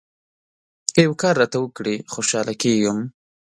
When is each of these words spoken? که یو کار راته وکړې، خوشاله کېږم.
که 0.93 0.99
یو 1.07 1.13
کار 1.21 1.35
راته 1.41 1.57
وکړې، 1.61 1.95
خوشاله 2.13 2.53
کېږم. 2.61 2.99